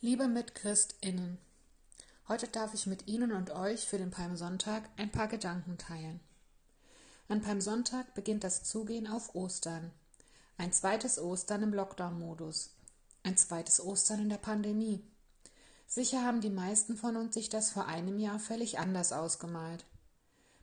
Liebe 0.00 0.28
MitchristInnen, 0.28 1.38
heute 2.28 2.46
darf 2.46 2.72
ich 2.72 2.86
mit 2.86 3.08
Ihnen 3.08 3.32
und 3.32 3.50
euch 3.50 3.88
für 3.88 3.98
den 3.98 4.12
Palmsonntag 4.12 4.88
ein 4.96 5.10
paar 5.10 5.26
Gedanken 5.26 5.76
teilen. 5.76 6.20
An 7.26 7.42
Palmsonntag 7.42 8.14
beginnt 8.14 8.44
das 8.44 8.62
Zugehen 8.62 9.08
auf 9.08 9.34
Ostern. 9.34 9.90
Ein 10.56 10.72
zweites 10.72 11.18
Ostern 11.18 11.64
im 11.64 11.74
Lockdown-Modus. 11.74 12.70
Ein 13.24 13.36
zweites 13.36 13.84
Ostern 13.84 14.20
in 14.20 14.28
der 14.28 14.38
Pandemie. 14.38 15.02
Sicher 15.88 16.24
haben 16.24 16.40
die 16.40 16.48
meisten 16.48 16.96
von 16.96 17.16
uns 17.16 17.34
sich 17.34 17.48
das 17.48 17.72
vor 17.72 17.86
einem 17.86 18.20
Jahr 18.20 18.38
völlig 18.38 18.78
anders 18.78 19.12
ausgemalt. 19.12 19.84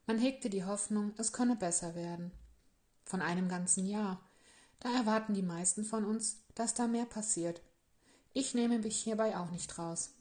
Man 0.08 0.18
hegte 0.18 0.50
die 0.50 0.64
Hoffnung, 0.64 1.14
es 1.18 1.34
könne 1.34 1.58
besser 1.58 1.94
werden. 1.94 2.32
Von 3.04 3.22
einem 3.22 3.50
ganzen 3.50 3.86
Jahr. 3.86 4.22
Da 4.80 4.96
erwarten 4.96 5.34
die 5.34 5.44
meisten 5.44 5.84
von 5.84 6.06
uns, 6.06 6.38
dass 6.54 6.74
da 6.74 6.88
mehr 6.88 7.06
passiert, 7.06 7.62
ich 8.36 8.54
nehme 8.54 8.80
mich 8.80 8.98
hierbei 8.98 9.38
auch 9.38 9.50
nicht 9.50 9.80
raus. 9.80 10.12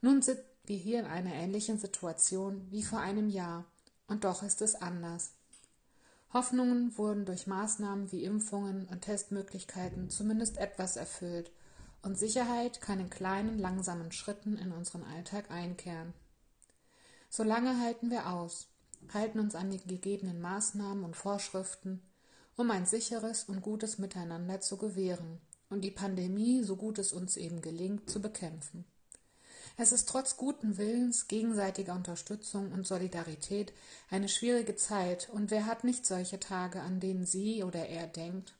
Nun 0.00 0.22
sind 0.22 0.38
wir 0.64 0.76
hier 0.76 1.00
in 1.00 1.06
einer 1.06 1.34
ähnlichen 1.34 1.76
Situation 1.76 2.70
wie 2.70 2.84
vor 2.84 3.00
einem 3.00 3.28
Jahr, 3.28 3.64
und 4.06 4.22
doch 4.22 4.44
ist 4.44 4.62
es 4.62 4.76
anders. 4.76 5.32
Hoffnungen 6.32 6.96
wurden 6.96 7.26
durch 7.26 7.48
Maßnahmen 7.48 8.12
wie 8.12 8.22
Impfungen 8.22 8.86
und 8.86 9.02
Testmöglichkeiten 9.02 10.08
zumindest 10.08 10.56
etwas 10.56 10.96
erfüllt, 10.96 11.50
und 12.02 12.16
Sicherheit 12.16 12.80
kann 12.80 13.00
in 13.00 13.10
kleinen, 13.10 13.58
langsamen 13.58 14.12
Schritten 14.12 14.56
in 14.56 14.70
unseren 14.70 15.02
Alltag 15.02 15.50
einkehren. 15.50 16.12
Solange 17.28 17.80
halten 17.80 18.10
wir 18.10 18.30
aus, 18.30 18.68
halten 19.12 19.40
uns 19.40 19.56
an 19.56 19.70
die 19.70 19.84
gegebenen 19.84 20.40
Maßnahmen 20.40 21.02
und 21.02 21.16
Vorschriften, 21.16 22.02
um 22.56 22.70
ein 22.70 22.86
sicheres 22.86 23.44
und 23.44 23.62
gutes 23.62 23.98
Miteinander 23.98 24.60
zu 24.60 24.76
gewähren 24.76 25.40
und 25.70 25.82
die 25.82 25.90
Pandemie, 25.90 26.62
so 26.62 26.76
gut 26.76 26.98
es 26.98 27.12
uns 27.12 27.36
eben 27.36 27.60
gelingt, 27.62 28.08
zu 28.10 28.20
bekämpfen. 28.20 28.84
Es 29.76 29.90
ist 29.90 30.08
trotz 30.08 30.36
guten 30.36 30.78
Willens, 30.78 31.26
gegenseitiger 31.26 31.94
Unterstützung 31.94 32.70
und 32.72 32.86
Solidarität 32.86 33.72
eine 34.08 34.28
schwierige 34.28 34.76
Zeit, 34.76 35.28
und 35.30 35.50
wer 35.50 35.66
hat 35.66 35.82
nicht 35.82 36.06
solche 36.06 36.38
Tage, 36.38 36.80
an 36.80 37.00
denen 37.00 37.26
sie 37.26 37.64
oder 37.64 37.86
er 37.88 38.06
denkt? 38.06 38.54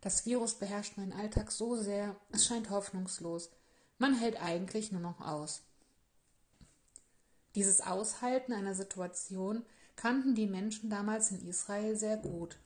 Das 0.00 0.24
Virus 0.24 0.54
beherrscht 0.54 0.96
meinen 0.96 1.12
Alltag 1.12 1.50
so 1.50 1.76
sehr, 1.76 2.16
es 2.30 2.46
scheint 2.46 2.70
hoffnungslos. 2.70 3.50
Man 3.98 4.14
hält 4.14 4.40
eigentlich 4.40 4.92
nur 4.92 5.00
noch 5.00 5.20
aus. 5.20 5.62
Dieses 7.54 7.80
Aushalten 7.80 8.52
einer 8.52 8.74
Situation 8.74 9.66
kannten 9.96 10.34
die 10.34 10.46
Menschen 10.46 10.88
damals 10.88 11.32
in 11.32 11.46
Israel 11.46 11.96
sehr 11.96 12.16
gut. 12.16 12.56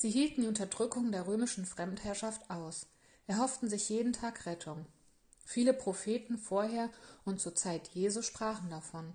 Sie 0.00 0.08
hielten 0.08 0.40
die 0.40 0.48
Unterdrückung 0.48 1.12
der 1.12 1.26
römischen 1.26 1.66
Fremdherrschaft 1.66 2.48
aus, 2.48 2.86
erhofften 3.26 3.68
sich 3.68 3.90
jeden 3.90 4.14
Tag 4.14 4.46
Rettung. 4.46 4.86
Viele 5.44 5.74
Propheten 5.74 6.38
vorher 6.38 6.88
und 7.26 7.38
zur 7.38 7.54
Zeit 7.54 7.88
Jesu 7.88 8.22
sprachen 8.22 8.70
davon. 8.70 9.12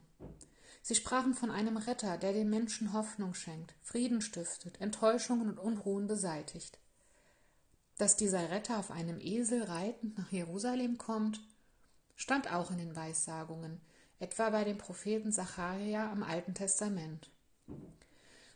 Sie 0.83 0.93
sprachen 0.93 1.33
von 1.33 1.49
einem 1.49 1.77
Retter, 1.77 2.19
der 2.19 2.33
den 2.33 2.51
Menschen 2.51 2.93
Hoffnung 2.93 3.33
schenkt, 3.33 3.73
Frieden 3.81 4.21
stiftet, 4.21 4.79
Enttäuschungen 4.79 5.49
und 5.49 5.57
Unruhen 5.57 6.05
beseitigt. 6.05 6.77
Dass 7.97 8.15
dieser 8.15 8.51
Retter 8.51 8.77
auf 8.77 8.91
einem 8.91 9.19
Esel 9.19 9.63
reitend 9.63 10.19
nach 10.19 10.31
Jerusalem 10.31 10.99
kommt, 10.99 11.41
stand 12.15 12.53
auch 12.53 12.69
in 12.69 12.77
den 12.77 12.95
Weissagungen, 12.95 13.81
etwa 14.19 14.51
bei 14.51 14.63
dem 14.63 14.77
Propheten 14.77 15.31
Zacharia 15.31 16.13
im 16.13 16.21
Alten 16.21 16.53
Testament. 16.53 17.31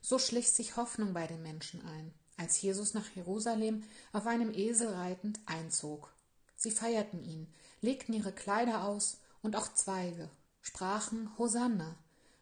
So 0.01 0.19
schlich 0.19 0.51
sich 0.51 0.77
Hoffnung 0.77 1.13
bei 1.13 1.27
den 1.27 1.41
Menschen 1.41 1.85
ein, 1.85 2.13
als 2.37 2.61
Jesus 2.61 2.93
nach 2.93 3.09
Jerusalem 3.15 3.83
auf 4.13 4.27
einem 4.27 4.53
Esel 4.53 4.89
reitend 4.89 5.39
einzog. 5.45 6.13
Sie 6.55 6.71
feierten 6.71 7.23
ihn, 7.23 7.47
legten 7.81 8.13
ihre 8.13 8.31
Kleider 8.31 8.83
aus 8.83 9.19
und 9.41 9.55
auch 9.55 9.73
Zweige, 9.73 10.29
sprachen 10.61 11.37
Hosanna, 11.37 11.95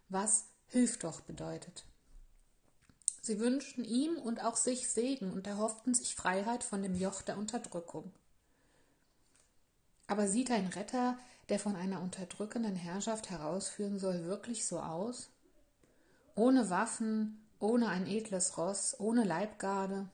was 0.09 0.45
Hilf 0.69 0.99
doch 0.99 1.21
bedeutet. 1.21 1.85
Sie 3.21 3.39
wünschten 3.39 3.83
ihm 3.83 4.17
und 4.17 4.43
auch 4.43 4.55
sich 4.55 4.89
Segen 4.89 5.31
und 5.31 5.47
erhofften 5.47 5.93
sich 5.93 6.15
Freiheit 6.15 6.63
von 6.63 6.81
dem 6.81 6.95
Joch 6.95 7.21
der 7.21 7.37
Unterdrückung. 7.37 8.11
Aber 10.07 10.27
sieht 10.27 10.51
ein 10.51 10.67
Retter, 10.67 11.17
der 11.49 11.59
von 11.59 11.75
einer 11.75 12.01
unterdrückenden 12.01 12.75
Herrschaft 12.75 13.29
herausführen 13.29 13.99
soll, 13.99 14.25
wirklich 14.25 14.65
so 14.65 14.79
aus? 14.79 15.29
Ohne 16.35 16.69
Waffen, 16.69 17.46
ohne 17.59 17.87
ein 17.87 18.07
edles 18.07 18.57
Ross, 18.57 18.95
ohne 18.99 19.23
Leibgarde 19.23 20.07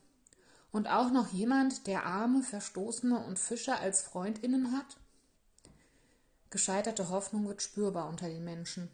und 0.72 0.88
auch 0.88 1.10
noch 1.10 1.32
jemand, 1.32 1.86
der 1.86 2.04
Arme, 2.04 2.42
Verstoßene 2.42 3.24
und 3.24 3.38
Fischer 3.38 3.78
als 3.78 4.02
Freundinnen 4.02 4.72
hat? 4.72 4.96
Gescheiterte 6.50 7.08
Hoffnung 7.08 7.46
wird 7.46 7.62
spürbar 7.62 8.08
unter 8.08 8.28
den 8.28 8.44
Menschen. 8.44 8.90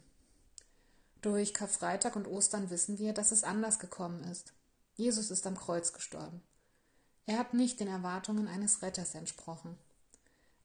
Durch 1.21 1.53
Karfreitag 1.53 2.15
und 2.15 2.27
Ostern 2.27 2.69
wissen 2.69 2.97
wir, 2.97 3.13
dass 3.13 3.31
es 3.31 3.43
anders 3.43 3.79
gekommen 3.79 4.23
ist. 4.23 4.53
Jesus 4.95 5.31
ist 5.31 5.45
am 5.45 5.57
Kreuz 5.57 5.93
gestorben. 5.93 6.41
Er 7.27 7.37
hat 7.37 7.53
nicht 7.53 7.79
den 7.79 7.87
Erwartungen 7.87 8.47
eines 8.47 8.81
Retters 8.81 9.13
entsprochen. 9.15 9.77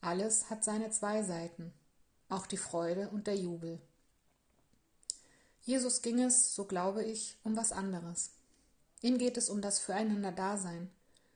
Alles 0.00 0.50
hat 0.50 0.64
seine 0.64 0.90
zwei 0.90 1.22
Seiten, 1.22 1.72
auch 2.28 2.46
die 2.46 2.56
Freude 2.56 3.08
und 3.10 3.26
der 3.26 3.36
Jubel. 3.36 3.80
Jesus 5.66 6.00
ging 6.00 6.20
es, 6.20 6.54
so 6.54 6.64
glaube 6.64 7.02
ich, 7.02 7.36
um 7.42 7.56
was 7.56 7.72
anderes. 7.72 8.30
Ihm 9.02 9.18
geht 9.18 9.36
es 9.36 9.48
um 9.48 9.60
das 9.60 9.80
Füreinander-Dasein, 9.80 10.90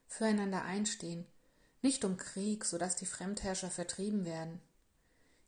füreinander 0.07 0.63
einstehen, 0.63 1.27
nicht 1.83 2.05
um 2.05 2.17
Krieg, 2.17 2.65
so 2.65 2.79
dass 2.79 2.95
die 2.95 3.07
Fremdherrscher 3.07 3.71
vertrieben 3.71 4.25
werden. 4.25 4.61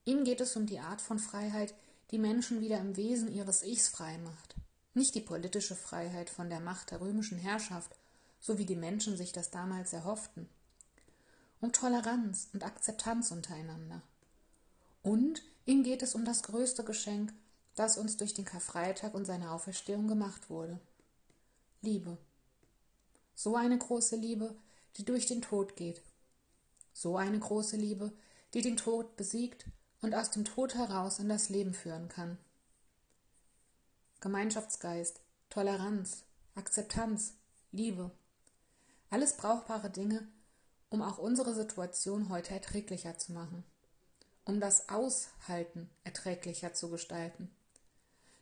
Ihm 0.04 0.24
geht 0.24 0.40
es 0.40 0.56
um 0.56 0.66
die 0.66 0.80
Art 0.80 1.00
von 1.00 1.20
Freiheit, 1.20 1.74
die 2.10 2.18
Menschen 2.18 2.60
wieder 2.60 2.80
im 2.80 2.96
Wesen 2.96 3.32
ihres 3.32 3.62
Ichs 3.62 3.88
frei 3.88 4.18
macht, 4.18 4.56
nicht 4.94 5.14
die 5.14 5.20
politische 5.20 5.76
Freiheit 5.76 6.28
von 6.28 6.50
der 6.50 6.60
Macht 6.60 6.90
der 6.90 7.00
römischen 7.00 7.38
Herrschaft, 7.38 7.94
so 8.40 8.58
wie 8.58 8.66
die 8.66 8.74
Menschen 8.74 9.16
sich 9.16 9.30
das 9.30 9.50
damals 9.50 9.92
erhofften. 9.92 10.48
Um 11.60 11.70
Toleranz 11.70 12.48
und 12.52 12.64
Akzeptanz 12.64 13.30
untereinander. 13.30 14.02
Und 15.04 15.44
ihm 15.66 15.84
geht 15.84 16.02
es 16.02 16.16
um 16.16 16.24
das 16.24 16.42
größte 16.42 16.82
Geschenk, 16.82 17.32
das 17.74 17.96
uns 17.96 18.16
durch 18.16 18.34
den 18.34 18.44
Karfreitag 18.44 19.14
und 19.14 19.24
seine 19.24 19.50
Auferstehung 19.50 20.08
gemacht 20.08 20.50
wurde. 20.50 20.78
Liebe. 21.80 22.18
So 23.34 23.56
eine 23.56 23.78
große 23.78 24.16
Liebe, 24.16 24.54
die 24.96 25.04
durch 25.04 25.26
den 25.26 25.42
Tod 25.42 25.76
geht. 25.76 26.02
So 26.92 27.16
eine 27.16 27.38
große 27.38 27.76
Liebe, 27.76 28.12
die 28.54 28.62
den 28.62 28.76
Tod 28.76 29.16
besiegt 29.16 29.66
und 30.02 30.14
aus 30.14 30.30
dem 30.30 30.44
Tod 30.44 30.74
heraus 30.74 31.18
in 31.18 31.28
das 31.28 31.48
Leben 31.48 31.72
führen 31.72 32.08
kann. 32.08 32.38
Gemeinschaftsgeist, 34.20 35.20
Toleranz, 35.48 36.24
Akzeptanz, 36.54 37.34
Liebe. 37.72 38.10
Alles 39.10 39.36
brauchbare 39.36 39.90
Dinge, 39.90 40.28
um 40.90 41.02
auch 41.02 41.18
unsere 41.18 41.54
Situation 41.54 42.28
heute 42.28 42.52
erträglicher 42.52 43.18
zu 43.18 43.32
machen, 43.32 43.64
um 44.44 44.60
das 44.60 44.88
Aushalten 44.90 45.88
erträglicher 46.04 46.74
zu 46.74 46.90
gestalten. 46.90 47.50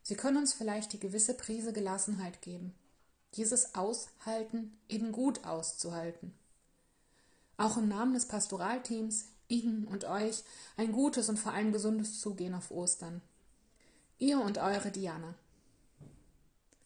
Sie 0.02 0.16
können 0.16 0.38
uns 0.38 0.52
vielleicht 0.52 0.92
die 0.92 1.00
gewisse 1.00 1.34
Prise 1.34 1.72
Gelassenheit 1.72 2.42
geben, 2.42 2.74
dieses 3.34 3.74
Aushalten 3.74 4.76
eben 4.88 5.12
gut 5.12 5.44
auszuhalten. 5.44 6.34
Auch 7.56 7.76
im 7.76 7.88
Namen 7.88 8.14
des 8.14 8.26
Pastoralteams, 8.26 9.26
Ihnen 9.48 9.86
und 9.86 10.04
euch 10.04 10.44
ein 10.76 10.92
gutes 10.92 11.28
und 11.28 11.38
vor 11.38 11.52
allem 11.52 11.72
gesundes 11.72 12.20
Zugehen 12.20 12.54
auf 12.54 12.70
Ostern. 12.70 13.20
Ihr 14.18 14.40
und 14.40 14.58
eure 14.58 14.90
Diana. 14.90 15.34